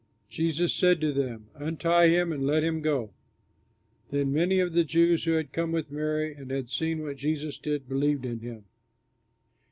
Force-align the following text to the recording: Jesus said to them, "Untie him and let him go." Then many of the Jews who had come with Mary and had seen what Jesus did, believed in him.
Jesus 0.29 0.73
said 0.73 0.99
to 1.01 1.13
them, 1.13 1.49
"Untie 1.53 2.07
him 2.07 2.31
and 2.31 2.43
let 2.43 2.63
him 2.63 2.81
go." 2.81 3.11
Then 4.09 4.33
many 4.33 4.59
of 4.59 4.73
the 4.73 4.83
Jews 4.83 5.25
who 5.25 5.33
had 5.33 5.53
come 5.53 5.71
with 5.71 5.91
Mary 5.91 6.33
and 6.33 6.49
had 6.49 6.71
seen 6.71 7.03
what 7.03 7.17
Jesus 7.17 7.59
did, 7.59 7.87
believed 7.87 8.25
in 8.25 8.39
him. 8.39 8.65